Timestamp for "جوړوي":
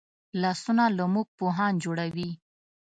1.83-2.29